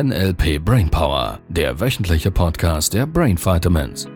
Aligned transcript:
NLP 0.00 0.64
Brainpower, 0.64 1.40
der 1.48 1.80
wöchentliche 1.80 2.30
Podcast 2.30 2.94
der 2.94 3.04
Brain 3.04 3.36
Vitamins. 3.36 4.06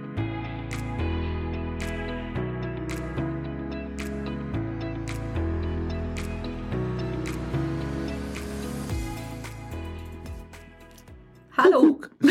Hallo. 11.56 12.01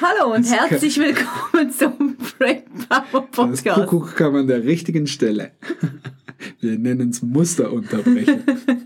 Hallo 0.00 0.34
und 0.34 0.50
herzlich 0.50 0.98
willkommen 0.98 1.70
zum 1.70 2.16
Brain 2.38 2.62
Power 2.88 3.28
Das 3.28 3.30
Podcast. 3.32 3.86
Kuckuck 3.86 4.16
kam 4.16 4.34
an 4.36 4.46
der 4.46 4.64
richtigen 4.64 5.06
Stelle. 5.06 5.50
Wir 6.60 6.78
nennen 6.78 7.10
es 7.10 7.20
Musterunterbrechen. 7.20 8.44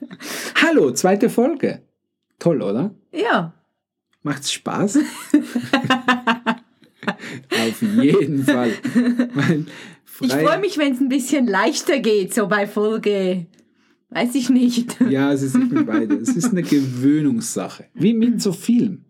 Hallo, 0.62 0.91
zweite 0.92 1.30
Folge. 1.30 1.83
Toll, 2.38 2.62
oder? 2.62 2.95
Ja, 3.12 3.55
Macht's 4.24 4.52
Spaß? 4.52 4.98
Auf 7.50 7.83
jeden 7.83 8.42
Fall. 8.45 8.73
Ich 10.23 10.33
freue 10.33 10.59
mich, 10.59 10.78
wenn 10.78 10.95
es 10.95 11.00
ein 11.00 11.10
bisschen 11.10 11.47
leichter 11.47 11.98
geht, 11.98 12.33
so 12.33 12.48
bei 12.48 12.66
Folge, 12.66 13.45
weiß 14.09 14.34
ich 14.34 14.48
nicht. 14.48 14.98
Ja, 15.10 15.30
es 15.30 15.42
ist, 15.42 15.55
ich 15.55 15.69
bin 15.69 15.84
beide. 15.84 16.14
Es 16.14 16.30
ist 16.30 16.52
eine 16.52 16.62
Gewöhnungssache. 16.62 17.84
Wie 17.92 18.14
mit 18.14 18.41
so 18.41 18.52
vielem. 18.52 19.05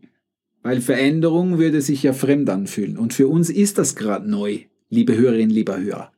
Weil 0.62 0.80
Veränderung 0.80 1.58
würde 1.58 1.80
sich 1.80 2.02
ja 2.02 2.12
fremd 2.12 2.50
anfühlen. 2.50 2.98
Und 2.98 3.14
für 3.14 3.28
uns 3.28 3.48
ist 3.50 3.78
das 3.78 3.94
gerade 3.94 4.28
neu, 4.28 4.62
liebe 4.90 5.16
Hörerinnen, 5.16 5.54
lieber 5.54 5.78
Hörer. 5.78 6.10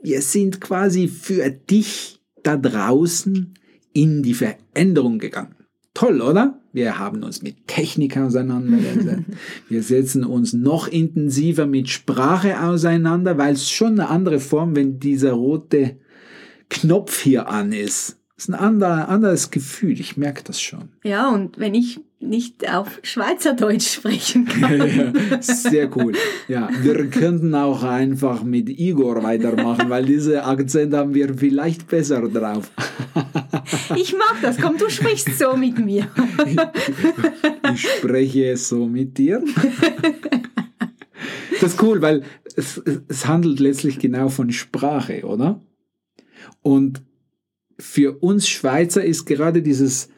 Wir 0.00 0.22
sind 0.22 0.62
quasi 0.62 1.08
für 1.08 1.50
dich 1.50 2.22
da 2.42 2.56
draußen 2.56 3.52
in 3.94 4.22
die 4.22 4.34
Veränderung 4.34 5.18
gegangen. 5.18 5.54
Toll, 5.94 6.20
oder? 6.20 6.60
Wir 6.72 6.98
haben 6.98 7.22
uns 7.22 7.40
mit 7.40 7.68
Technik 7.68 8.16
auseinandergesetzt. 8.18 9.22
Wir 9.68 9.82
setzen 9.82 10.24
uns 10.24 10.52
noch 10.52 10.88
intensiver 10.88 11.66
mit 11.66 11.88
Sprache 11.88 12.60
auseinander, 12.60 13.38
weil 13.38 13.54
es 13.54 13.70
schon 13.70 14.00
eine 14.00 14.10
andere 14.10 14.40
Form, 14.40 14.74
wenn 14.74 14.98
dieser 14.98 15.32
rote 15.32 15.96
Knopf 16.68 17.22
hier 17.22 17.48
an 17.48 17.72
ist. 17.72 18.18
Das 18.34 18.48
ist 18.48 18.54
ein 18.54 18.82
anderes 18.82 19.52
Gefühl, 19.52 20.00
ich 20.00 20.16
merke 20.16 20.42
das 20.42 20.60
schon. 20.60 20.88
Ja, 21.04 21.30
und 21.30 21.58
wenn 21.60 21.74
ich 21.74 22.00
nicht 22.28 22.68
auf 22.68 23.00
Schweizerdeutsch 23.02 23.94
sprechen 23.94 24.44
kann. 24.60 25.12
Ja, 25.30 25.42
sehr 25.42 25.94
cool. 25.96 26.14
Ja, 26.48 26.68
wir 26.80 27.08
könnten 27.10 27.54
auch 27.54 27.82
einfach 27.82 28.42
mit 28.42 28.68
Igor 28.68 29.22
weitermachen, 29.22 29.90
weil 29.90 30.04
diese 30.04 30.44
Akzent 30.44 30.94
haben 30.94 31.14
wir 31.14 31.34
vielleicht 31.34 31.88
besser 31.88 32.28
drauf. 32.28 32.70
Ich 33.96 34.12
mag 34.12 34.36
das, 34.42 34.58
komm, 34.58 34.76
du 34.76 34.90
sprichst 34.90 35.38
so 35.38 35.56
mit 35.56 35.78
mir. 35.78 36.08
Ich 37.72 37.88
spreche 37.88 38.56
so 38.56 38.86
mit 38.86 39.16
dir. 39.16 39.42
Das 41.60 41.74
ist 41.74 41.82
cool, 41.82 42.02
weil 42.02 42.24
es, 42.56 42.82
es 43.08 43.26
handelt 43.26 43.60
letztlich 43.60 43.98
genau 43.98 44.28
von 44.28 44.50
Sprache, 44.52 45.24
oder? 45.24 45.62
Und 46.62 47.02
für 47.78 48.18
uns 48.18 48.48
Schweizer 48.48 49.04
ist 49.04 49.24
gerade 49.24 49.62
dieses 49.62 50.08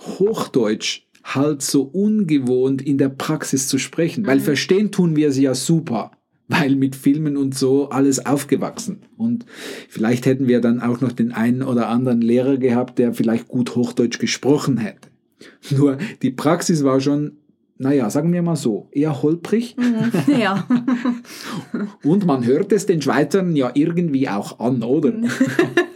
Hochdeutsch 0.00 1.06
halt 1.34 1.62
so 1.62 1.82
ungewohnt 1.82 2.82
in 2.82 2.98
der 2.98 3.08
Praxis 3.08 3.68
zu 3.68 3.78
sprechen, 3.78 4.26
weil 4.26 4.40
verstehen 4.40 4.90
tun 4.90 5.16
wir 5.16 5.28
es 5.28 5.38
ja 5.38 5.54
super, 5.54 6.12
weil 6.48 6.76
mit 6.76 6.96
Filmen 6.96 7.36
und 7.36 7.54
so 7.54 7.90
alles 7.90 8.26
aufgewachsen. 8.26 9.02
Und 9.16 9.46
vielleicht 9.88 10.26
hätten 10.26 10.48
wir 10.48 10.60
dann 10.60 10.80
auch 10.80 11.00
noch 11.00 11.12
den 11.12 11.32
einen 11.32 11.62
oder 11.62 11.88
anderen 11.88 12.20
Lehrer 12.20 12.56
gehabt, 12.56 12.98
der 12.98 13.14
vielleicht 13.14 13.48
gut 13.48 13.76
Hochdeutsch 13.76 14.18
gesprochen 14.18 14.78
hätte. 14.78 15.08
Nur 15.76 15.98
die 16.22 16.30
Praxis 16.30 16.84
war 16.84 17.00
schon, 17.00 17.38
naja, 17.78 18.10
sagen 18.10 18.32
wir 18.32 18.42
mal 18.42 18.56
so, 18.56 18.88
eher 18.92 19.22
holprig. 19.22 19.74
Ja, 20.26 20.68
Und 22.04 22.26
man 22.26 22.44
hört 22.44 22.72
es 22.72 22.84
den 22.84 23.00
Schweizern 23.00 23.56
ja 23.56 23.70
irgendwie 23.72 24.28
auch 24.28 24.58
an, 24.60 24.82
oder? 24.82 25.14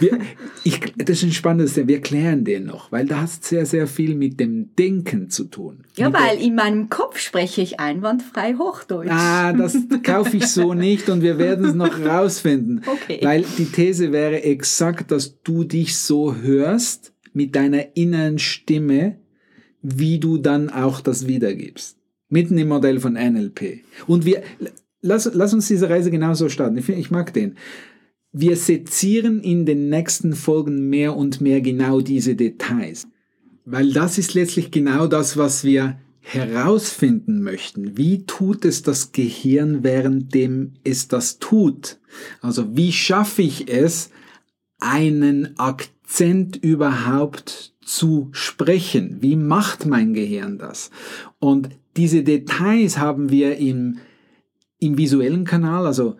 wir, 0.00 0.18
ich, 0.64 0.80
das 0.96 1.18
ist 1.18 1.24
ein 1.24 1.32
spannendes 1.32 1.74
Thema. 1.74 1.88
Wir 1.88 2.00
klären 2.00 2.44
den 2.44 2.66
noch, 2.66 2.92
weil 2.92 3.06
da 3.06 3.22
hat 3.22 3.44
sehr, 3.44 3.66
sehr 3.66 3.86
viel 3.86 4.14
mit 4.14 4.40
dem 4.40 4.74
Denken 4.76 5.30
zu 5.30 5.44
tun. 5.44 5.84
ja 5.96 6.12
weil 6.12 6.40
in 6.40 6.54
meinem 6.54 6.88
Kopf 6.88 7.18
spreche 7.18 7.62
ich 7.62 7.80
einwandfrei 7.80 8.54
Hochdeutsch. 8.54 9.10
Ah, 9.10 9.52
das 9.52 9.76
kaufe 10.02 10.36
ich 10.36 10.46
so 10.46 10.74
nicht 10.74 11.08
und 11.08 11.22
wir 11.22 11.38
werden 11.38 11.64
es 11.64 11.74
noch 11.74 11.98
rausfinden. 12.04 12.82
Okay. 12.92 13.20
Weil 13.22 13.44
die 13.58 13.64
These 13.64 14.12
wäre 14.12 14.42
exakt, 14.42 15.10
dass 15.10 15.40
du 15.42 15.64
dich 15.64 15.96
so 15.96 16.34
hörst 16.34 17.12
mit 17.32 17.56
deiner 17.56 17.96
inneren 17.96 18.38
Stimme, 18.38 19.16
wie 19.80 20.18
du 20.18 20.38
dann 20.38 20.68
auch 20.68 21.00
das 21.00 21.26
wiedergibst. 21.26 21.96
Mitten 22.28 22.58
im 22.58 22.68
Modell 22.68 23.00
von 23.00 23.14
NLP. 23.14 23.80
Und 24.06 24.24
wir, 24.24 24.42
lass, 25.00 25.30
lass 25.32 25.52
uns 25.52 25.68
diese 25.68 25.90
Reise 25.90 26.10
genauso 26.10 26.48
starten. 26.48 26.76
Ich, 26.78 26.88
ich 26.88 27.10
mag 27.10 27.32
den. 27.32 27.56
Wir 28.32 28.56
sezieren 28.56 29.40
in 29.40 29.66
den 29.66 29.90
nächsten 29.90 30.34
Folgen 30.34 30.88
mehr 30.88 31.16
und 31.16 31.42
mehr 31.42 31.60
genau 31.60 32.00
diese 32.00 32.34
Details. 32.34 33.06
Weil 33.66 33.92
das 33.92 34.16
ist 34.16 34.32
letztlich 34.32 34.70
genau 34.70 35.06
das, 35.06 35.36
was 35.36 35.64
wir 35.64 35.98
herausfinden 36.20 37.42
möchten. 37.42 37.98
Wie 37.98 38.24
tut 38.24 38.64
es 38.64 38.82
das 38.82 39.12
Gehirn, 39.12 39.82
währenddem 39.84 40.72
es 40.82 41.08
das 41.08 41.40
tut? 41.40 41.98
Also 42.40 42.74
wie 42.74 42.92
schaffe 42.92 43.42
ich 43.42 43.68
es, 43.68 44.10
einen 44.78 45.58
Akzent 45.58 46.56
überhaupt 46.56 47.74
zu 47.84 48.28
sprechen? 48.32 49.18
Wie 49.20 49.36
macht 49.36 49.84
mein 49.84 50.14
Gehirn 50.14 50.58
das? 50.58 50.90
Und 51.38 51.68
diese 51.96 52.22
Details 52.22 52.96
haben 52.96 53.30
wir 53.30 53.58
im, 53.58 53.98
im 54.78 54.96
visuellen 54.96 55.44
Kanal, 55.44 55.86
also 55.86 56.16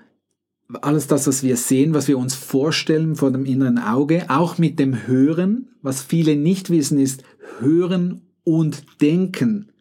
alles 0.80 1.06
das, 1.06 1.26
was 1.26 1.42
wir 1.42 1.56
sehen, 1.56 1.94
was 1.94 2.08
wir 2.08 2.18
uns 2.18 2.34
vorstellen 2.34 3.16
vor 3.16 3.30
dem 3.30 3.44
inneren 3.44 3.78
Auge, 3.78 4.26
auch 4.28 4.58
mit 4.58 4.78
dem 4.78 5.06
Hören. 5.06 5.68
Was 5.82 6.02
viele 6.02 6.36
nicht 6.36 6.70
wissen, 6.70 6.98
ist, 6.98 7.24
Hören 7.58 8.22
und 8.44 8.84
Denken 9.00 9.72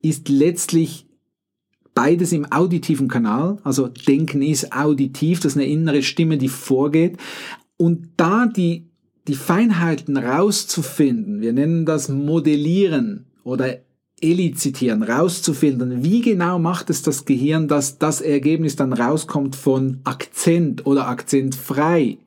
ist 0.00 0.28
letztlich 0.28 1.06
beides 1.94 2.32
im 2.32 2.50
auditiven 2.52 3.08
Kanal. 3.08 3.58
Also 3.64 3.88
Denken 3.88 4.42
ist 4.42 4.72
auditiv, 4.72 5.40
das 5.40 5.52
ist 5.52 5.58
eine 5.58 5.66
innere 5.66 6.02
Stimme, 6.02 6.38
die 6.38 6.48
vorgeht. 6.48 7.16
Und 7.76 8.10
da 8.16 8.46
die, 8.46 8.90
die 9.26 9.34
Feinheiten 9.34 10.16
rauszufinden, 10.16 11.40
wir 11.40 11.52
nennen 11.52 11.86
das 11.86 12.08
Modellieren 12.08 13.26
oder 13.42 13.78
elizitieren, 14.20 15.02
rauszufinden, 15.02 16.04
wie 16.04 16.20
genau 16.20 16.58
macht 16.58 16.90
es 16.90 17.02
das 17.02 17.24
Gehirn, 17.24 17.68
dass 17.68 17.98
das 17.98 18.20
Ergebnis 18.20 18.76
dann 18.76 18.92
rauskommt 18.92 19.56
von 19.56 20.00
Akzent 20.04 20.86
oder 20.86 21.08
akzentfrei. 21.08 22.18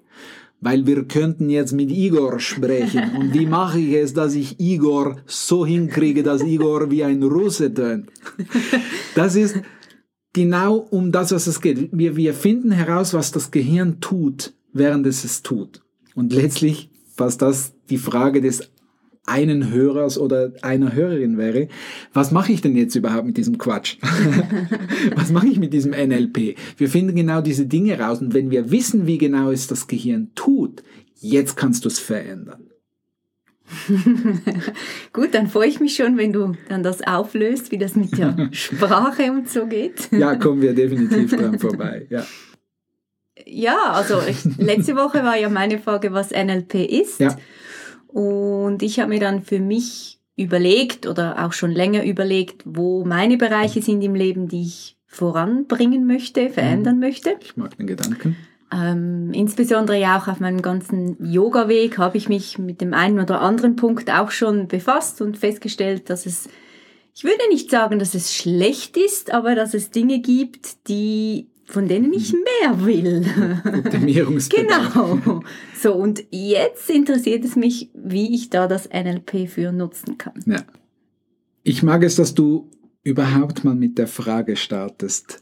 Weil 0.63 0.85
wir 0.85 1.05
könnten 1.05 1.49
jetzt 1.49 1.73
mit 1.73 1.89
Igor 1.89 2.39
sprechen. 2.39 3.15
Und 3.17 3.33
wie 3.33 3.47
mache 3.47 3.79
ich 3.79 3.93
es, 3.95 4.13
dass 4.13 4.35
ich 4.35 4.59
Igor 4.59 5.17
so 5.25 5.65
hinkriege, 5.65 6.21
dass 6.21 6.43
Igor 6.43 6.91
wie 6.91 7.03
ein 7.03 7.23
Russe 7.23 7.73
tönt? 7.73 8.09
Das 9.15 9.35
ist 9.35 9.55
genau 10.33 10.75
um 10.77 11.11
das, 11.11 11.31
was 11.31 11.47
es 11.47 11.61
geht. 11.61 11.89
Wir, 11.91 12.15
wir 12.15 12.33
finden 12.35 12.71
heraus, 12.71 13.13
was 13.13 13.31
das 13.31 13.49
Gehirn 13.49 13.99
tut, 14.01 14.53
während 14.71 15.07
es 15.07 15.23
es 15.23 15.41
tut. 15.41 15.81
Und 16.13 16.31
letztlich, 16.31 16.89
was 17.17 17.37
das 17.37 17.73
die 17.89 17.97
Frage 17.97 18.41
des 18.41 18.69
einen 19.25 19.71
Hörers 19.71 20.17
oder 20.17 20.53
einer 20.61 20.93
Hörerin 20.93 21.37
wäre, 21.37 21.67
was 22.13 22.31
mache 22.31 22.51
ich 22.51 22.61
denn 22.61 22.75
jetzt 22.75 22.95
überhaupt 22.95 23.25
mit 23.25 23.37
diesem 23.37 23.57
Quatsch? 23.57 23.97
was 25.15 25.31
mache 25.31 25.47
ich 25.47 25.59
mit 25.59 25.73
diesem 25.73 25.91
NLP? 25.91 26.57
Wir 26.77 26.89
finden 26.89 27.15
genau 27.15 27.41
diese 27.41 27.65
Dinge 27.65 27.99
raus 27.99 28.19
und 28.21 28.33
wenn 28.33 28.51
wir 28.51 28.71
wissen, 28.71 29.05
wie 29.07 29.17
genau 29.17 29.51
es 29.51 29.67
das 29.67 29.87
Gehirn 29.87 30.31
tut, 30.35 30.83
jetzt 31.19 31.55
kannst 31.55 31.85
du 31.85 31.89
es 31.89 31.99
verändern. 31.99 32.71
Gut, 35.13 35.33
dann 35.33 35.47
freue 35.47 35.67
ich 35.67 35.79
mich 35.79 35.95
schon, 35.95 36.17
wenn 36.17 36.33
du 36.33 36.53
dann 36.67 36.83
das 36.83 37.01
auflöst, 37.01 37.71
wie 37.71 37.77
das 37.77 37.95
mit 37.95 38.17
der 38.17 38.49
Sprache 38.51 39.31
und 39.31 39.49
so 39.49 39.65
geht. 39.65 40.11
Ja, 40.11 40.35
kommen 40.35 40.61
wir 40.61 40.73
definitiv 40.73 41.35
dran 41.35 41.57
vorbei. 41.59 42.07
Ja. 42.09 42.25
Ja, 43.45 43.93
also 43.93 44.21
ich, 44.27 44.43
letzte 44.57 44.95
Woche 44.95 45.23
war 45.23 45.37
ja 45.37 45.49
meine 45.49 45.79
Frage, 45.79 46.13
was 46.13 46.31
NLP 46.31 46.75
ist. 46.75 47.19
Ja. 47.19 47.35
Und 48.13 48.83
ich 48.83 48.99
habe 48.99 49.09
mir 49.09 49.19
dann 49.19 49.41
für 49.41 49.59
mich 49.59 50.19
überlegt 50.35 51.07
oder 51.07 51.45
auch 51.45 51.53
schon 51.53 51.71
länger 51.71 52.03
überlegt, 52.03 52.63
wo 52.65 53.05
meine 53.05 53.37
Bereiche 53.37 53.81
sind 53.81 54.01
im 54.01 54.15
Leben, 54.15 54.47
die 54.47 54.63
ich 54.63 54.97
voranbringen 55.05 56.05
möchte, 56.07 56.49
verändern 56.49 56.99
möchte. 56.99 57.35
Ich 57.41 57.57
mag 57.57 57.77
den 57.77 57.87
Gedanken. 57.87 58.37
Ähm, 58.73 59.31
insbesondere 59.33 59.99
ja 59.99 60.17
auch 60.17 60.29
auf 60.29 60.39
meinem 60.39 60.61
ganzen 60.61 61.17
Yoga-Weg 61.19 61.97
habe 61.97 62.17
ich 62.17 62.29
mich 62.29 62.57
mit 62.57 62.79
dem 62.79 62.93
einen 62.93 63.19
oder 63.19 63.41
anderen 63.41 63.75
Punkt 63.75 64.09
auch 64.09 64.31
schon 64.31 64.69
befasst 64.69 65.21
und 65.21 65.37
festgestellt, 65.37 66.09
dass 66.09 66.25
es, 66.25 66.47
ich 67.13 67.25
würde 67.25 67.49
nicht 67.49 67.69
sagen, 67.69 67.99
dass 67.99 68.15
es 68.15 68.33
schlecht 68.33 68.95
ist, 68.95 69.33
aber 69.33 69.55
dass 69.55 69.73
es 69.73 69.91
Dinge 69.91 70.19
gibt, 70.19 70.87
die 70.87 71.50
von 71.71 71.87
denen 71.87 72.13
ich 72.13 72.33
mehr 72.33 72.85
will. 72.85 73.25
Genau. 74.49 75.41
So, 75.79 75.93
und 75.93 76.23
jetzt 76.31 76.89
interessiert 76.89 77.45
es 77.45 77.55
mich, 77.55 77.89
wie 77.93 78.35
ich 78.35 78.49
da 78.49 78.67
das 78.67 78.89
NLP 78.89 79.47
für 79.47 79.71
nutzen 79.71 80.17
kann. 80.17 80.43
Ja. 80.45 80.63
Ich 81.63 81.83
mag 81.83 82.03
es, 82.03 82.15
dass 82.15 82.33
du 82.33 82.69
überhaupt 83.03 83.63
mal 83.63 83.75
mit 83.75 83.97
der 83.97 84.07
Frage 84.07 84.55
startest, 84.55 85.39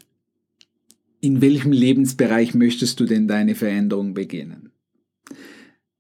in 1.22 1.42
welchem 1.42 1.72
Lebensbereich 1.72 2.54
möchtest 2.54 3.00
du 3.00 3.06
denn 3.06 3.28
deine 3.28 3.56
Veränderung 3.56 4.14
beginnen? 4.14 4.72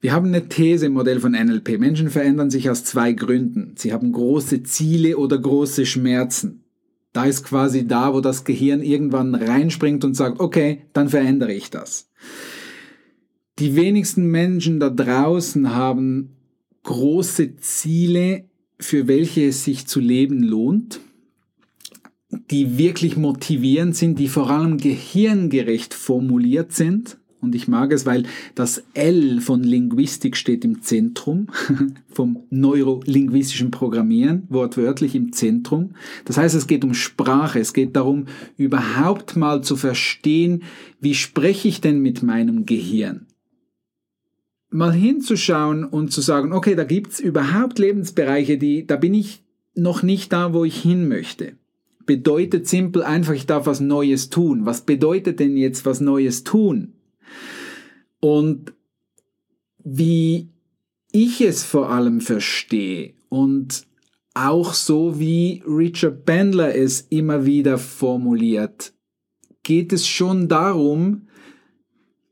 Wir 0.01 0.13
haben 0.13 0.27
eine 0.27 0.47
These 0.47 0.85
im 0.85 0.93
Modell 0.93 1.19
von 1.19 1.33
NLP. 1.33 1.77
Menschen 1.77 2.09
verändern 2.09 2.49
sich 2.49 2.69
aus 2.69 2.85
zwei 2.85 3.11
Gründen. 3.11 3.73
Sie 3.75 3.91
haben 3.91 4.13
große 4.13 4.63
Ziele 4.63 5.17
oder 5.17 5.37
große 5.37 5.85
Schmerzen. 5.85 6.58
Da 7.13 7.25
ist 7.25 7.43
quasi 7.43 7.87
da, 7.87 8.13
wo 8.13 8.21
das 8.21 8.43
Gehirn 8.43 8.81
irgendwann 8.81 9.33
reinspringt 9.35 10.03
und 10.03 10.15
sagt, 10.15 10.39
okay, 10.39 10.83
dann 10.93 11.09
verändere 11.09 11.53
ich 11.53 11.69
das. 11.69 12.09
Die 13.57 13.75
wenigsten 13.75 14.27
Menschen 14.27 14.79
da 14.79 14.89
draußen 14.89 15.75
haben 15.75 16.35
große 16.83 17.57
Ziele, 17.57 18.45
für 18.79 19.07
welche 19.07 19.47
es 19.47 19.63
sich 19.63 19.87
zu 19.87 19.99
leben 19.99 20.41
lohnt, 20.41 21.01
die 22.29 22.77
wirklich 22.77 23.17
motivierend 23.17 23.95
sind, 23.95 24.19
die 24.19 24.27
vor 24.27 24.49
allem 24.49 24.77
gehirngerecht 24.77 25.93
formuliert 25.93 26.71
sind 26.71 27.17
und 27.41 27.55
ich 27.55 27.67
mag 27.67 27.93
es, 27.93 28.05
weil 28.05 28.23
das 28.55 28.83
L 28.93 29.39
von 29.39 29.63
Linguistik 29.63 30.35
steht 30.35 30.65
im 30.65 30.81
Zentrum, 30.81 31.47
vom 32.09 32.43
neurolinguistischen 32.49 33.71
Programmieren, 33.71 34.43
wortwörtlich 34.49 35.15
im 35.15 35.31
Zentrum. 35.31 35.91
Das 36.25 36.37
heißt, 36.37 36.55
es 36.55 36.67
geht 36.67 36.83
um 36.83 36.93
Sprache, 36.93 37.59
es 37.59 37.73
geht 37.73 37.95
darum, 37.95 38.25
überhaupt 38.57 39.35
mal 39.35 39.63
zu 39.63 39.75
verstehen, 39.75 40.63
wie 40.99 41.15
spreche 41.15 41.67
ich 41.67 41.81
denn 41.81 41.99
mit 41.99 42.23
meinem 42.23 42.65
Gehirn? 42.65 43.27
Mal 44.69 44.93
hinzuschauen 44.93 45.83
und 45.83 46.11
zu 46.11 46.21
sagen, 46.21 46.53
okay, 46.53 46.75
da 46.75 46.83
gibt's 46.83 47.19
überhaupt 47.19 47.79
Lebensbereiche, 47.79 48.57
die, 48.57 48.85
da 48.85 48.97
bin 48.97 49.13
ich 49.13 49.43
noch 49.75 50.03
nicht 50.03 50.33
da, 50.33 50.53
wo 50.53 50.65
ich 50.65 50.81
hin 50.81 51.07
möchte 51.07 51.53
bedeutet 52.09 52.67
simpel 52.67 53.03
einfach, 53.03 53.35
ich 53.35 53.45
darf 53.45 53.67
was 53.67 53.81
Neues 53.81 54.31
tun. 54.31 54.65
Was 54.65 54.81
bedeutet 54.81 55.39
denn 55.39 55.55
jetzt 55.55 55.85
was 55.85 56.01
Neues 56.01 56.43
tun? 56.43 56.93
Und 58.19 58.73
wie 59.83 60.49
ich 61.11 61.41
es 61.41 61.63
vor 61.63 61.89
allem 61.89 62.21
verstehe 62.21 63.13
und 63.29 63.87
auch 64.33 64.73
so 64.73 65.19
wie 65.19 65.63
Richard 65.65 66.25
Bandler 66.25 66.75
es 66.75 67.01
immer 67.01 67.45
wieder 67.45 67.77
formuliert, 67.77 68.93
geht 69.63 69.91
es 69.91 70.07
schon 70.07 70.47
darum, 70.47 71.27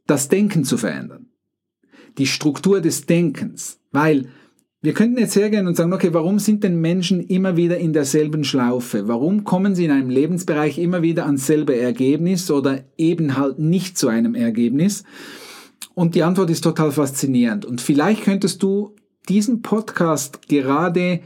das 0.05 0.29
Denken 0.29 0.63
zu 0.63 0.77
verändern. 0.77 1.27
Die 2.17 2.27
Struktur 2.27 2.81
des 2.81 3.05
Denkens. 3.05 3.79
Weil 3.91 4.29
wir 4.81 4.93
könnten 4.93 5.19
jetzt 5.19 5.35
hergehen 5.35 5.67
und 5.67 5.75
sagen, 5.75 5.93
okay, 5.93 6.13
warum 6.13 6.37
sind 6.37 6.63
denn 6.63 6.79
Menschen 6.79 7.19
immer 7.21 7.57
wieder 7.57 7.77
in 7.77 7.93
derselben 7.93 8.43
Schlaufe? 8.43 9.07
Warum 9.07 9.43
kommen 9.43 9.73
sie 9.73 9.85
in 9.85 9.91
einem 9.91 10.09
Lebensbereich 10.09 10.77
immer 10.77 11.01
wieder 11.01 11.25
ans 11.25 11.47
selbe 11.47 11.75
Ergebnis 11.75 12.51
oder 12.51 12.83
eben 12.95 13.37
halt 13.37 13.57
nicht 13.57 13.97
zu 13.97 14.07
einem 14.07 14.35
Ergebnis? 14.35 15.03
Und 15.95 16.13
die 16.13 16.21
Antwort 16.21 16.51
ist 16.51 16.63
total 16.63 16.91
faszinierend. 16.91 17.65
Und 17.65 17.81
vielleicht 17.81 18.23
könntest 18.23 18.61
du 18.61 18.93
diesen 19.27 19.63
Podcast 19.63 20.47
gerade 20.47 21.21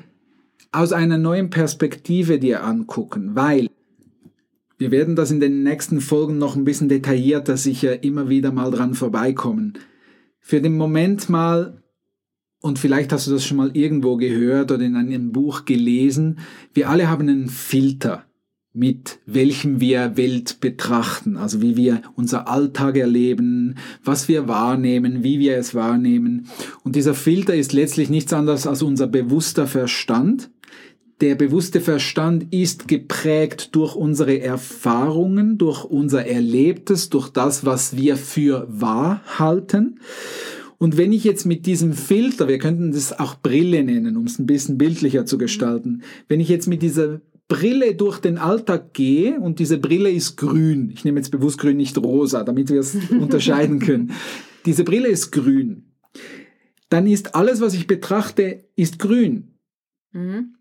aus 0.71 0.93
einer 0.93 1.17
neuen 1.17 1.49
Perspektive 1.49 2.39
dir 2.39 2.63
angucken, 2.63 3.31
weil 3.35 3.67
wir 4.77 4.91
werden 4.91 5.15
das 5.17 5.29
in 5.29 5.41
den 5.41 5.61
nächsten 5.61 5.99
Folgen 5.99 6.37
noch 6.37 6.55
ein 6.55 6.63
bisschen 6.63 6.87
detaillierter 6.87 7.57
sicher 7.57 8.03
immer 8.03 8.29
wieder 8.29 8.53
mal 8.53 8.71
dran 8.71 8.93
vorbeikommen. 8.93 9.73
Für 10.39 10.61
den 10.61 10.77
Moment 10.77 11.29
mal, 11.29 11.80
und 12.61 12.79
vielleicht 12.79 13.11
hast 13.11 13.27
du 13.27 13.31
das 13.31 13.45
schon 13.45 13.57
mal 13.57 13.71
irgendwo 13.75 14.17
gehört 14.17 14.71
oder 14.71 14.83
in 14.83 14.95
einem 14.95 15.31
Buch 15.31 15.65
gelesen, 15.65 16.39
wir 16.73 16.89
alle 16.89 17.09
haben 17.09 17.27
einen 17.27 17.49
Filter 17.49 18.25
mit 18.73 19.19
welchem 19.25 19.81
wir 19.81 20.15
Welt 20.15 20.61
betrachten, 20.61 21.35
also 21.35 21.61
wie 21.61 21.75
wir 21.75 22.01
unser 22.15 22.47
Alltag 22.47 22.95
erleben, 22.95 23.75
was 24.03 24.29
wir 24.29 24.47
wahrnehmen, 24.47 25.23
wie 25.23 25.39
wir 25.39 25.57
es 25.57 25.75
wahrnehmen. 25.75 26.47
Und 26.83 26.95
dieser 26.95 27.13
Filter 27.13 27.53
ist 27.53 27.73
letztlich 27.73 28.09
nichts 28.09 28.31
anderes 28.31 28.67
als 28.67 28.81
unser 28.81 29.07
bewusster 29.07 29.67
Verstand. 29.67 30.49
Der 31.19 31.35
bewusste 31.35 31.81
Verstand 31.81 32.53
ist 32.53 32.87
geprägt 32.87 33.75
durch 33.75 33.95
unsere 33.95 34.39
Erfahrungen, 34.39 35.57
durch 35.57 35.83
unser 35.83 36.25
Erlebtes, 36.25 37.09
durch 37.09 37.29
das, 37.29 37.65
was 37.65 37.97
wir 37.97 38.15
für 38.15 38.65
wahr 38.69 39.21
halten. 39.37 39.99
Und 40.81 40.97
wenn 40.97 41.13
ich 41.13 41.23
jetzt 41.23 41.45
mit 41.45 41.67
diesem 41.67 41.93
Filter, 41.93 42.47
wir 42.47 42.57
könnten 42.57 42.91
das 42.91 43.13
auch 43.13 43.39
Brille 43.39 43.83
nennen, 43.83 44.17
um 44.17 44.25
es 44.25 44.39
ein 44.39 44.47
bisschen 44.47 44.79
bildlicher 44.79 45.27
zu 45.27 45.37
gestalten, 45.37 46.01
wenn 46.27 46.39
ich 46.39 46.49
jetzt 46.49 46.65
mit 46.65 46.81
dieser 46.81 47.21
Brille 47.47 47.93
durch 47.93 48.17
den 48.17 48.39
Alltag 48.39 48.91
gehe 48.95 49.39
und 49.39 49.59
diese 49.59 49.77
Brille 49.77 50.09
ist 50.09 50.37
grün, 50.37 50.89
ich 50.89 51.05
nehme 51.05 51.19
jetzt 51.19 51.29
bewusst 51.29 51.59
grün, 51.59 51.77
nicht 51.77 51.99
rosa, 51.99 52.43
damit 52.43 52.71
wir 52.71 52.79
es 52.79 52.95
unterscheiden 53.11 53.77
können. 53.77 54.13
Diese 54.65 54.83
Brille 54.83 55.09
ist 55.09 55.29
grün. 55.29 55.93
Dann 56.89 57.05
ist 57.05 57.35
alles, 57.35 57.61
was 57.61 57.75
ich 57.75 57.85
betrachte, 57.85 58.63
ist 58.75 58.97
grün. 58.97 59.59
Mhm. 60.13 60.55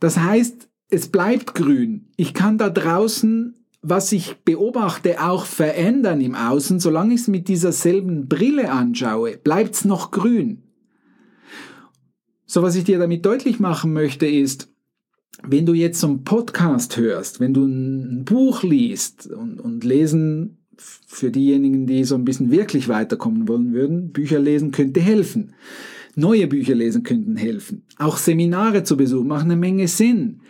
Das 0.00 0.18
heißt, 0.18 0.68
es 0.88 1.06
bleibt 1.06 1.54
grün. 1.54 2.08
Ich 2.16 2.34
kann 2.34 2.58
da 2.58 2.68
draußen, 2.68 3.61
was 3.82 4.12
ich 4.12 4.36
beobachte, 4.44 5.22
auch 5.22 5.44
verändern 5.44 6.20
im 6.20 6.36
Außen. 6.36 6.78
Solange 6.78 7.14
ich 7.14 7.22
es 7.22 7.28
mit 7.28 7.48
dieser 7.48 7.72
selben 7.72 8.28
Brille 8.28 8.70
anschaue, 8.70 9.36
bleibt 9.36 9.74
es 9.74 9.84
noch 9.84 10.12
grün. 10.12 10.62
So, 12.46 12.62
was 12.62 12.76
ich 12.76 12.84
dir 12.84 12.98
damit 12.98 13.26
deutlich 13.26 13.58
machen 13.58 13.92
möchte, 13.92 14.26
ist, 14.26 14.72
wenn 15.42 15.66
du 15.66 15.74
jetzt 15.74 15.98
so 15.98 16.06
einen 16.06 16.24
Podcast 16.24 16.96
hörst, 16.96 17.40
wenn 17.40 17.54
du 17.54 17.64
ein 17.64 18.24
Buch 18.24 18.62
liest 18.62 19.26
und, 19.26 19.60
und 19.60 19.82
lesen 19.82 20.58
für 20.76 21.30
diejenigen, 21.30 21.86
die 21.86 22.04
so 22.04 22.14
ein 22.14 22.24
bisschen 22.24 22.50
wirklich 22.50 22.88
weiterkommen 22.88 23.48
wollen 23.48 23.72
würden, 23.72 24.12
Bücher 24.12 24.38
lesen 24.38 24.70
könnte 24.70 25.00
helfen. 25.00 25.54
Neue 26.14 26.46
Bücher 26.46 26.74
lesen 26.74 27.02
könnten 27.02 27.36
helfen. 27.36 27.86
Auch 27.96 28.18
Seminare 28.18 28.84
zu 28.84 28.96
besuchen 28.96 29.28
machen 29.28 29.50
eine 29.50 29.56
Menge 29.56 29.88
Sinn. 29.88 30.42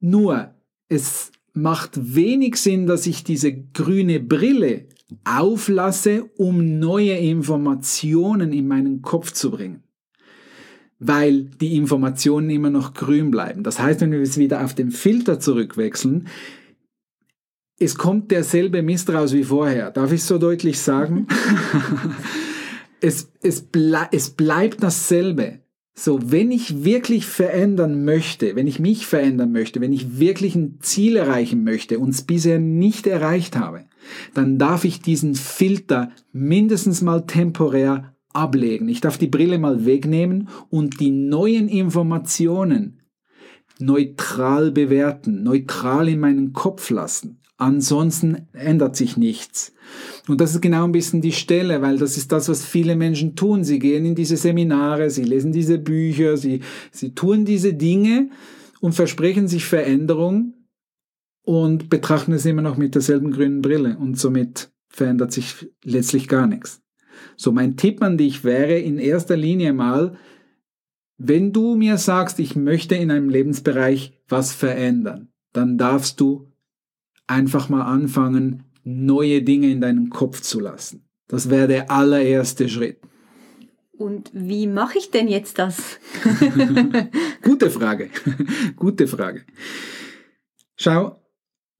Nur, 0.00 0.54
es 0.88 1.32
macht 1.62 2.14
wenig 2.14 2.56
Sinn, 2.56 2.86
dass 2.86 3.06
ich 3.06 3.24
diese 3.24 3.52
grüne 3.52 4.20
Brille 4.20 4.86
auflasse, 5.24 6.24
um 6.36 6.78
neue 6.78 7.16
Informationen 7.16 8.52
in 8.52 8.68
meinen 8.68 9.02
Kopf 9.02 9.32
zu 9.32 9.50
bringen 9.50 9.82
weil 10.98 11.44
die 11.44 11.76
Informationen 11.76 12.50
immer 12.50 12.70
noch 12.70 12.92
grün 12.92 13.30
bleiben. 13.30 13.62
Das 13.62 13.78
heißt, 13.78 14.00
wenn 14.00 14.10
wir 14.10 14.18
jetzt 14.18 14.36
wieder 14.36 14.64
auf 14.64 14.74
den 14.74 14.90
Filter 14.90 15.38
zurückwechseln, 15.38 16.28
es 17.78 17.96
kommt 17.96 18.30
derselbe 18.32 18.82
Mist 18.82 19.08
raus 19.10 19.32
wie 19.32 19.44
vorher. 19.44 19.90
Darf 19.92 20.10
ich 20.10 20.24
so 20.24 20.38
deutlich 20.38 20.80
sagen? 20.80 21.28
es, 23.00 23.30
es, 23.42 23.62
ble 23.62 24.08
es 24.10 24.30
bleibt 24.30 24.82
dasselbe. 24.82 25.60
So, 26.00 26.30
wenn 26.30 26.52
ich 26.52 26.84
wirklich 26.84 27.26
verändern 27.26 28.04
möchte, 28.04 28.54
wenn 28.54 28.68
ich 28.68 28.78
mich 28.78 29.04
verändern 29.04 29.50
möchte, 29.50 29.80
wenn 29.80 29.92
ich 29.92 30.20
wirklich 30.20 30.54
ein 30.54 30.78
Ziel 30.78 31.16
erreichen 31.16 31.64
möchte 31.64 31.98
und 31.98 32.10
es 32.10 32.22
bisher 32.22 32.60
nicht 32.60 33.08
erreicht 33.08 33.56
habe, 33.58 33.84
dann 34.32 34.58
darf 34.58 34.84
ich 34.84 35.02
diesen 35.02 35.34
Filter 35.34 36.12
mindestens 36.30 37.02
mal 37.02 37.26
temporär 37.26 38.14
ablegen. 38.32 38.88
Ich 38.88 39.00
darf 39.00 39.18
die 39.18 39.26
Brille 39.26 39.58
mal 39.58 39.86
wegnehmen 39.86 40.50
und 40.70 41.00
die 41.00 41.10
neuen 41.10 41.68
Informationen 41.68 43.02
neutral 43.80 44.70
bewerten, 44.70 45.42
neutral 45.42 46.08
in 46.08 46.20
meinen 46.20 46.52
Kopf 46.52 46.90
lassen. 46.90 47.37
Ansonsten 47.60 48.46
ändert 48.52 48.94
sich 48.94 49.16
nichts. 49.16 49.74
Und 50.28 50.40
das 50.40 50.54
ist 50.54 50.62
genau 50.62 50.84
ein 50.84 50.92
bisschen 50.92 51.20
die 51.20 51.32
Stelle, 51.32 51.82
weil 51.82 51.98
das 51.98 52.16
ist 52.16 52.30
das, 52.30 52.48
was 52.48 52.64
viele 52.64 52.94
Menschen 52.94 53.34
tun. 53.34 53.64
Sie 53.64 53.80
gehen 53.80 54.04
in 54.04 54.14
diese 54.14 54.36
Seminare, 54.36 55.10
sie 55.10 55.24
lesen 55.24 55.50
diese 55.50 55.78
Bücher, 55.78 56.36
sie, 56.36 56.60
sie 56.92 57.16
tun 57.16 57.44
diese 57.44 57.74
Dinge 57.74 58.30
und 58.80 58.94
versprechen 58.94 59.48
sich 59.48 59.64
Veränderung 59.64 60.54
und 61.42 61.90
betrachten 61.90 62.32
es 62.32 62.46
immer 62.46 62.62
noch 62.62 62.76
mit 62.76 62.94
derselben 62.94 63.32
grünen 63.32 63.60
Brille 63.60 63.98
und 63.98 64.16
somit 64.16 64.70
verändert 64.88 65.32
sich 65.32 65.68
letztlich 65.82 66.28
gar 66.28 66.46
nichts. 66.46 66.80
So 67.36 67.50
mein 67.50 67.76
Tipp 67.76 68.02
an 68.02 68.18
dich 68.18 68.44
wäre 68.44 68.78
in 68.78 68.98
erster 68.98 69.36
Linie 69.36 69.72
mal, 69.72 70.16
wenn 71.16 71.52
du 71.52 71.74
mir 71.74 71.98
sagst, 71.98 72.38
ich 72.38 72.54
möchte 72.54 72.94
in 72.94 73.10
einem 73.10 73.30
Lebensbereich 73.30 74.16
was 74.28 74.52
verändern, 74.52 75.32
dann 75.52 75.76
darfst 75.76 76.20
du 76.20 76.52
einfach 77.28 77.68
mal 77.68 77.82
anfangen, 77.82 78.64
neue 78.84 79.42
Dinge 79.42 79.70
in 79.70 79.80
deinem 79.80 80.10
Kopf 80.10 80.40
zu 80.40 80.60
lassen. 80.60 81.04
Das 81.28 81.50
wäre 81.50 81.68
der 81.68 81.90
allererste 81.90 82.68
Schritt. 82.68 82.98
Und 83.92 84.30
wie 84.32 84.66
mache 84.66 84.98
ich 84.98 85.10
denn 85.10 85.28
jetzt 85.28 85.58
das? 85.58 85.98
Gute 87.42 87.70
Frage. 87.70 88.10
Gute 88.76 89.08
Frage. 89.08 89.42
Schau, 90.76 91.20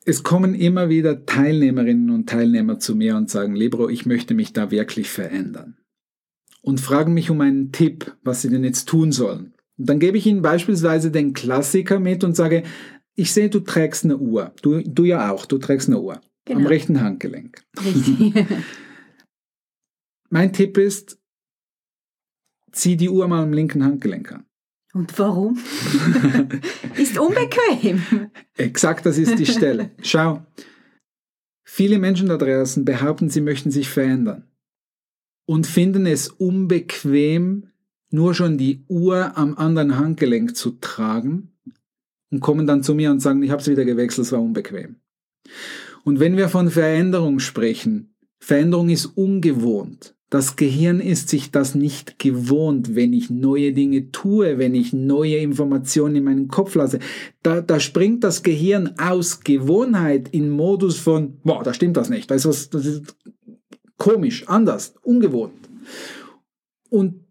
es 0.05 0.25
kommen 0.25 0.55
immer 0.55 0.89
wieder 0.89 1.27
Teilnehmerinnen 1.27 2.11
und 2.11 2.29
Teilnehmer 2.29 2.79
zu 2.79 2.97
mir 2.97 3.17
und 3.17 3.31
sagen, 3.31 3.55
Libro, 3.55 3.89
ich 3.89 4.05
möchte 4.05 4.35
mich 4.35 4.53
da 4.53 4.71
wirklich 4.71 5.11
verändern. 5.11 5.77
Und 6.61 6.81
fragen 6.81 7.15
mich 7.15 7.31
um 7.31 7.41
einen 7.41 7.71
Tipp, 7.71 8.17
was 8.25 8.43
sie 8.43 8.51
denn 8.51 8.65
jetzt 8.65 8.89
tun 8.89 9.13
sollen. 9.13 9.55
Und 9.79 9.89
dann 9.89 10.01
gebe 10.01 10.19
ich 10.19 10.27
ihnen 10.27 10.43
beispielsweise 10.43 11.13
den 11.13 11.35
Klassiker 11.35 12.01
mit 12.01 12.25
und 12.25 12.35
sage, 12.35 12.65
ich 13.19 13.33
sehe, 13.33 13.51
du 13.51 13.59
trägst 13.59 14.05
eine 14.05 14.17
Uhr. 14.17 14.53
Du, 14.63 14.81
du 14.81 15.05
ja 15.05 15.33
auch, 15.33 15.45
du 15.45 15.59
trägst 15.59 15.89
eine 15.89 16.01
Uhr. 16.01 16.21
Genau. 16.45 16.61
Am 16.61 16.67
rechten 16.67 17.01
Handgelenk. 17.01 17.65
Richtig. 17.85 18.33
mein 20.31 20.53
Tipp 20.53 20.79
ist, 20.79 21.19
zieh 22.71 22.97
die 22.97 23.09
Uhr 23.09 23.27
mal 23.27 23.43
am 23.43 23.53
linken 23.53 23.85
Handgelenk 23.85 24.31
an. 24.31 24.45
Und 24.95 25.19
warum? 25.19 25.59
ist 26.97 27.19
unbequem. 27.19 28.31
Exakt, 28.57 29.05
das 29.05 29.19
ist 29.19 29.37
die 29.37 29.47
Stelle. 29.47 29.91
Schau, 30.03 30.47
viele 31.65 31.99
Menschen 31.99 32.29
da 32.29 32.37
draußen 32.37 32.85
behaupten, 32.85 33.31
sie 33.31 33.41
möchten 33.41 33.73
sich 33.73 33.89
verändern 33.89 34.45
und 35.45 35.67
finden 35.67 36.07
es 36.07 36.29
unbequem, 36.29 37.67
nur 38.11 38.35
schon 38.35 38.59
die 38.59 38.85
Uhr 38.87 39.37
am 39.37 39.57
anderen 39.57 39.99
Handgelenk 39.99 40.57
zu 40.57 40.79
tragen 40.81 41.58
und 42.31 42.41
kommen 42.41 42.67
dann 42.67 42.83
zu 42.83 42.95
mir 42.95 43.11
und 43.11 43.21
sagen, 43.21 43.43
ich 43.43 43.51
habe 43.51 43.63
es 43.63 43.69
wieder 43.69 43.85
gewechselt, 43.85 44.27
es 44.27 44.33
war 44.33 44.43
unbequem. 44.43 44.97
Und 46.05 46.21
wenn 46.21 46.37
wir 46.37 46.49
von 46.49 46.71
Veränderung 46.71 47.39
sprechen, 47.39 48.15
Veränderung 48.39 48.89
ist 48.89 49.07
ungewohnt. 49.07 50.15
Das 50.31 50.57
Gehirn 50.57 51.01
ist 51.01 51.31
sich 51.31 51.51
das 51.51 51.75
nicht 51.75 52.19
gewohnt, 52.19 52.95
wenn 52.95 53.15
ich 53.15 53.31
neue 53.31 53.73
Dinge 53.73 54.11
tue, 54.11 54.59
wenn 54.59 54.75
ich 54.75 54.93
neue 54.93 55.37
Informationen 55.37 56.17
in 56.17 56.25
meinen 56.25 56.49
Kopf 56.49 56.75
lasse. 56.75 56.99
Da, 57.43 57.63
da 57.63 57.81
springt 57.81 58.25
das 58.25 58.43
Gehirn 58.43 58.95
aus 58.99 59.41
Gewohnheit 59.41 60.29
in 60.29 60.51
Modus 60.51 60.99
von, 60.99 61.39
boah, 61.45 61.63
da 61.63 61.73
stimmt 61.73 61.97
das 61.97 62.11
nicht. 62.11 62.31
Das 62.31 62.45
ist, 62.45 62.47
was, 62.47 62.71
das 62.71 62.85
ist 62.85 63.17
komisch, 63.97 64.47
anders, 64.49 64.95
ungewohnt. 65.03 65.55
Und 66.91 67.25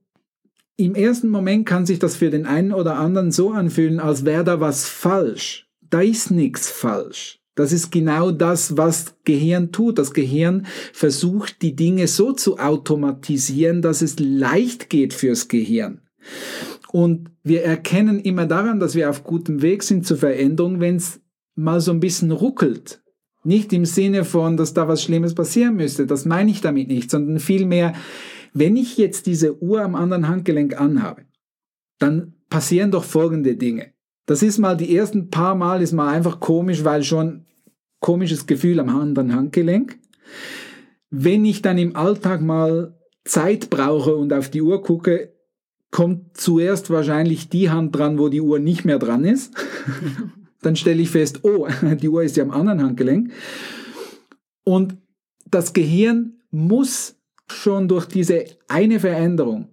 im 0.77 0.93
ersten 0.96 1.29
Moment 1.29 1.65
kann 1.65 1.86
sich 1.86 2.00
das 2.00 2.15
für 2.15 2.29
den 2.29 2.46
einen 2.46 2.72
oder 2.72 2.98
anderen 2.98 3.31
so 3.31 3.50
anfühlen, 3.50 4.00
als 4.00 4.25
wäre 4.25 4.43
da 4.43 4.60
was 4.62 4.88
falsch. 4.88 5.67
Da 5.89 6.01
ist 6.01 6.31
nichts 6.31 6.69
falsch. 6.69 7.39
Das 7.55 7.72
ist 7.72 7.91
genau 7.91 8.29
das, 8.29 8.77
was 8.77 9.15
Gehirn 9.25 9.72
tut. 9.72 9.98
Das 9.98 10.13
Gehirn 10.13 10.67
versucht, 10.93 11.63
die 11.63 11.75
Dinge 11.75 12.07
so 12.07 12.31
zu 12.31 12.60
automatisieren, 12.60 13.81
dass 13.81 14.03
es 14.03 14.19
leicht 14.19 14.91
geht 14.91 15.13
fürs 15.13 15.48
Gehirn. 15.48 16.01
Und 16.91 17.31
wir 17.43 17.63
erkennen 17.63 18.19
immer 18.19 18.46
daran, 18.46 18.79
dass 18.79 18.93
wir 18.93 19.10
auf 19.10 19.24
gutem 19.24 19.63
Weg 19.63 19.81
sind 19.81 20.05
zur 20.05 20.17
Veränderung, 20.17 20.79
wenn 20.79 20.98
es 20.98 21.19
mal 21.55 21.81
so 21.81 21.91
ein 21.91 22.00
bisschen 22.00 22.31
ruckelt. 22.31 23.01
Nicht 23.43 23.74
im 23.74 23.86
Sinne 23.86 24.24
von, 24.24 24.57
dass 24.57 24.75
da 24.75 24.88
was 24.88 25.01
Schlimmes 25.01 25.34
passieren 25.34 25.75
müsste. 25.75 26.05
Das 26.05 26.25
meine 26.25 26.51
ich 26.51 26.62
damit 26.62 26.89
nicht, 26.89 27.10
sondern 27.10 27.39
vielmehr, 27.39 27.93
wenn 28.60 28.76
ich 28.76 28.98
jetzt 28.98 29.26
diese 29.26 29.62
Uhr 29.62 29.82
am 29.82 29.96
anderen 29.96 30.28
Handgelenk 30.28 30.80
anhabe, 30.80 31.24
dann 32.00 32.34
passieren 32.50 32.92
doch 32.92 33.04
folgende 33.04 33.56
Dinge. 33.56 33.94
Das 34.26 34.44
ist 34.44 34.58
mal 34.58 34.76
die 34.76 34.96
ersten 34.96 35.30
paar 35.30 35.56
Mal 35.56 35.82
ist 35.82 35.94
mal 35.94 36.14
einfach 36.14 36.40
komisch, 36.40 36.84
weil 36.84 37.04
schon 37.04 37.46
komisches 38.00 38.46
Gefühl 38.46 38.80
am 38.80 38.90
anderen 38.90 39.34
Handgelenk. 39.34 40.00
Wenn 41.10 41.46
ich 41.46 41.62
dann 41.62 41.78
im 41.78 41.96
Alltag 41.96 42.42
mal 42.42 42.98
Zeit 43.24 43.70
brauche 43.70 44.16
und 44.16 44.34
auf 44.34 44.50
die 44.50 44.62
Uhr 44.62 44.82
gucke, 44.82 45.34
kommt 45.92 46.38
zuerst 46.38 46.90
wahrscheinlich 46.90 47.50
die 47.50 47.70
Hand 47.70 47.96
dran, 47.96 48.20
wo 48.20 48.30
die 48.30 48.42
Uhr 48.42 48.60
nicht 48.60 48.86
mehr 48.86 49.00
dran 49.00 49.24
ist. 49.24 49.54
dann 50.62 50.76
stelle 50.76 51.02
ich 51.02 51.10
fest, 51.10 51.44
oh, 51.44 51.68
die 52.02 52.10
Uhr 52.10 52.24
ist 52.24 52.38
ja 52.38 52.44
am 52.44 52.52
anderen 52.52 52.82
Handgelenk. 52.82 53.32
Und 54.64 54.98
das 55.50 55.74
Gehirn 55.74 56.42
muss 56.52 57.16
schon 57.51 57.88
durch 57.88 58.06
diese 58.06 58.46
eine 58.68 59.00
Veränderung 59.00 59.70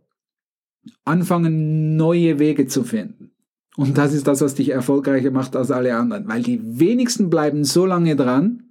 anfangen, 1.05 1.97
neue 1.97 2.39
Wege 2.39 2.67
zu 2.67 2.85
finden. 2.85 3.31
Und 3.77 3.99
das 3.99 4.13
ist 4.13 4.27
das, 4.27 4.41
was 4.41 4.55
dich 4.55 4.71
erfolgreicher 4.71 5.31
macht 5.31 5.57
als 5.57 5.71
alle 5.71 5.97
anderen. 5.97 6.29
Weil 6.29 6.43
die 6.43 6.61
wenigsten 6.63 7.29
bleiben 7.29 7.65
so 7.65 7.87
lange 7.87 8.15
dran, 8.15 8.65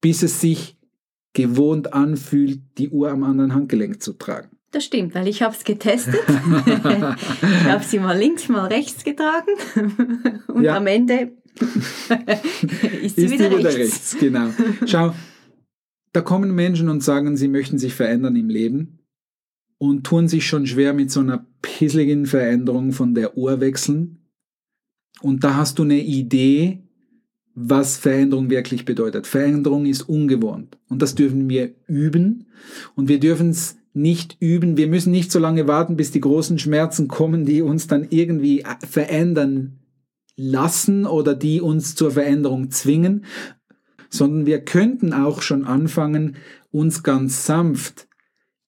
bis 0.00 0.22
es 0.22 0.40
sich 0.40 0.76
gewohnt 1.32 1.94
anfühlt, 1.94 2.60
die 2.76 2.90
Uhr 2.90 3.10
am 3.10 3.22
anderen 3.24 3.54
Handgelenk 3.54 4.02
zu 4.02 4.12
tragen. 4.12 4.48
Das 4.72 4.84
stimmt, 4.84 5.14
weil 5.14 5.28
ich 5.28 5.42
habe 5.42 5.54
es 5.54 5.64
getestet. 5.64 6.20
ich 6.26 7.64
habe 7.64 7.84
sie 7.84 7.98
mal 7.98 8.18
links, 8.18 8.48
mal 8.48 8.66
rechts 8.66 9.04
getragen. 9.04 9.52
Und 10.48 10.64
ja. 10.64 10.76
am 10.76 10.86
Ende 10.86 11.32
ist 13.02 13.16
sie 13.16 13.24
ist 13.24 13.32
wieder, 13.32 13.50
wieder 13.50 13.74
rechts. 13.74 14.14
rechts. 14.14 14.16
Genau. 14.18 14.48
Schau, 14.86 15.14
da 16.12 16.20
kommen 16.20 16.54
Menschen 16.54 16.88
und 16.88 17.02
sagen, 17.02 17.36
sie 17.36 17.48
möchten 17.48 17.78
sich 17.78 17.94
verändern 17.94 18.36
im 18.36 18.48
Leben 18.48 19.00
und 19.78 20.04
tun 20.04 20.28
sich 20.28 20.46
schon 20.46 20.66
schwer 20.66 20.92
mit 20.92 21.10
so 21.10 21.20
einer 21.20 21.46
pisseligen 21.62 22.26
Veränderung 22.26 22.92
von 22.92 23.14
der 23.14 23.36
Uhr 23.36 23.60
wechseln 23.60 24.22
und 25.20 25.44
da 25.44 25.56
hast 25.56 25.78
du 25.78 25.84
eine 25.84 26.00
Idee, 26.00 26.82
was 27.54 27.96
Veränderung 27.98 28.48
wirklich 28.50 28.84
bedeutet. 28.84 29.26
Veränderung 29.26 29.86
ist 29.86 30.02
ungewohnt 30.02 30.78
und 30.88 31.02
das 31.02 31.14
dürfen 31.14 31.48
wir 31.48 31.74
üben 31.86 32.46
und 32.94 33.08
wir 33.08 33.20
dürfen 33.20 33.50
es 33.50 33.76
nicht 33.94 34.38
üben. 34.40 34.76
Wir 34.76 34.88
müssen 34.88 35.12
nicht 35.12 35.30
so 35.30 35.38
lange 35.38 35.68
warten, 35.68 35.96
bis 35.96 36.10
die 36.10 36.20
großen 36.20 36.58
Schmerzen 36.58 37.08
kommen, 37.08 37.44
die 37.44 37.60
uns 37.60 37.86
dann 37.86 38.06
irgendwie 38.08 38.64
verändern 38.88 39.78
lassen 40.34 41.04
oder 41.04 41.34
die 41.34 41.60
uns 41.60 41.94
zur 41.94 42.12
Veränderung 42.12 42.70
zwingen, 42.70 43.26
sondern 44.12 44.46
wir 44.46 44.60
könnten 44.60 45.12
auch 45.12 45.42
schon 45.42 45.64
anfangen, 45.64 46.36
uns 46.70 47.02
ganz 47.02 47.46
sanft 47.46 48.08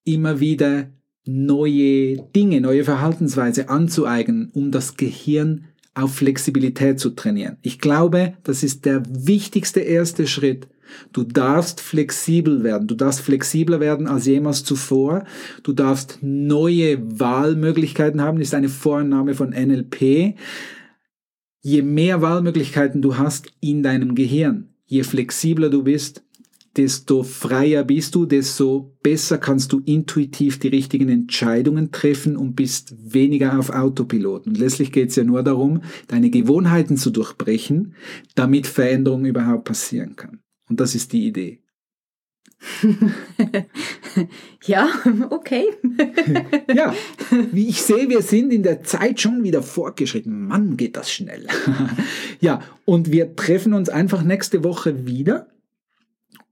immer 0.03 0.39
wieder 0.39 0.89
neue 1.25 2.17
Dinge, 2.35 2.61
neue 2.61 2.83
Verhaltensweise 2.83 3.69
anzueignen, 3.69 4.49
um 4.53 4.71
das 4.71 4.97
Gehirn 4.97 5.65
auf 5.93 6.15
Flexibilität 6.15 6.99
zu 6.99 7.11
trainieren. 7.11 7.57
Ich 7.61 7.79
glaube, 7.79 8.33
das 8.43 8.63
ist 8.63 8.85
der 8.85 9.03
wichtigste 9.07 9.79
erste 9.79 10.27
Schritt. 10.27 10.67
Du 11.13 11.23
darfst 11.23 11.79
flexibel 11.79 12.63
werden. 12.63 12.87
Du 12.87 12.95
darfst 12.95 13.21
flexibler 13.21 13.79
werden 13.79 14.07
als 14.07 14.25
jemals 14.25 14.63
zuvor. 14.63 15.25
Du 15.63 15.73
darfst 15.73 16.19
neue 16.21 16.99
Wahlmöglichkeiten 17.19 18.21
haben. 18.21 18.37
Das 18.39 18.49
ist 18.49 18.53
eine 18.53 18.69
Vorname 18.69 19.35
von 19.35 19.49
NLP. 19.49 20.35
Je 21.61 21.81
mehr 21.81 22.21
Wahlmöglichkeiten 22.21 23.01
du 23.01 23.17
hast 23.17 23.47
in 23.61 23.81
deinem 23.81 24.13
Gehirn, 24.13 24.74
je 24.85 25.03
flexibler 25.03 25.69
du 25.69 25.83
bist, 25.83 26.23
desto 26.77 27.23
freier 27.23 27.83
bist 27.83 28.15
du, 28.15 28.25
desto 28.25 28.95
besser 29.01 29.37
kannst 29.37 29.71
du 29.71 29.79
intuitiv 29.85 30.59
die 30.59 30.67
richtigen 30.67 31.09
Entscheidungen 31.09 31.91
treffen 31.91 32.35
und 32.35 32.55
bist 32.55 32.93
weniger 32.97 33.57
auf 33.57 33.69
Autopilot. 33.69 34.47
Und 34.47 34.57
letztlich 34.57 34.91
geht 34.91 35.09
es 35.09 35.15
ja 35.15 35.23
nur 35.23 35.43
darum, 35.43 35.81
deine 36.07 36.29
Gewohnheiten 36.29 36.97
zu 36.97 37.11
durchbrechen, 37.11 37.95
damit 38.35 38.67
Veränderung 38.67 39.25
überhaupt 39.25 39.65
passieren 39.65 40.15
kann. 40.15 40.39
Und 40.69 40.79
das 40.79 40.95
ist 40.95 41.13
die 41.13 41.27
Idee. 41.27 41.61
ja, 44.65 44.89
okay. 45.29 45.65
ja, 46.73 46.93
wie 47.51 47.67
ich 47.67 47.81
sehe, 47.81 48.09
wir 48.09 48.21
sind 48.21 48.51
in 48.51 48.63
der 48.63 48.83
Zeit 48.83 49.21
schon 49.21 49.43
wieder 49.43 49.61
fortgeschritten. 49.61 50.47
Mann, 50.47 50.77
geht 50.77 50.97
das 50.97 51.11
schnell. 51.11 51.47
ja, 52.39 52.61
und 52.85 53.11
wir 53.11 53.35
treffen 53.35 53.73
uns 53.73 53.89
einfach 53.89 54.23
nächste 54.23 54.63
Woche 54.63 55.05
wieder 55.05 55.47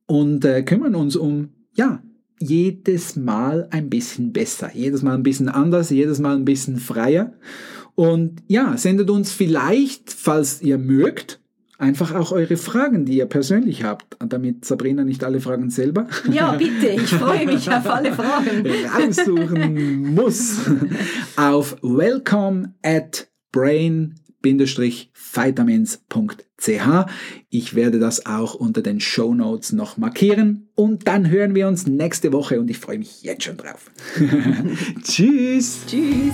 und 0.05 0.45
äh, 0.45 0.63
kümmern 0.63 0.95
uns 0.95 1.15
um, 1.15 1.49
ja, 1.73 2.03
jedes 2.39 3.15
Mal 3.15 3.67
ein 3.71 3.89
bisschen 3.89 4.33
besser, 4.33 4.71
jedes 4.73 5.01
Mal 5.01 5.15
ein 5.15 5.23
bisschen 5.23 5.49
anders, 5.49 5.89
jedes 5.89 6.19
Mal 6.19 6.35
ein 6.35 6.45
bisschen 6.45 6.77
freier. 6.77 7.33
Und 7.95 8.41
ja, 8.47 8.75
sendet 8.75 9.09
uns 9.09 9.31
vielleicht, 9.31 10.11
falls 10.11 10.61
ihr 10.61 10.77
mögt, 10.77 11.42
einfach 11.77 12.13
auch 12.15 12.31
eure 12.31 12.57
Fragen, 12.57 13.05
die 13.05 13.17
ihr 13.17 13.25
persönlich 13.25 13.83
habt, 13.83 14.17
damit 14.19 14.65
Sabrina 14.65 15.03
nicht 15.03 15.23
alle 15.23 15.39
Fragen 15.39 15.69
selber. 15.69 16.07
Ja, 16.31 16.53
bitte, 16.53 16.87
ich 16.87 17.09
freue 17.09 17.45
mich 17.45 17.69
auf 17.69 17.89
alle 17.89 18.13
Fragen. 18.13 18.65
raussuchen 18.95 20.13
muss. 20.13 20.59
Auf 21.35 21.77
welcome 21.81 22.73
at 22.83 23.27
brain 23.51 24.15
vitamins.ch. 24.43 26.01
Ich 27.49 27.75
werde 27.75 27.99
das 27.99 28.25
auch 28.25 28.55
unter 28.55 28.81
den 28.81 28.99
Show 28.99 29.33
Notes 29.33 29.71
noch 29.71 29.95
markieren 29.97 30.69
und 30.75 31.07
dann 31.07 31.29
hören 31.29 31.55
wir 31.55 31.67
uns 31.67 31.87
nächste 31.87 32.33
Woche 32.33 32.59
und 32.59 32.69
ich 32.69 32.77
freue 32.77 32.99
mich 32.99 33.23
jetzt 33.23 33.43
schon 33.43 33.57
drauf. 33.57 33.89
Tschüss. 35.03 35.81
Tschüss. 35.87 36.33